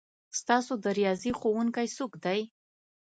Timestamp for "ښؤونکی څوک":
1.39-2.11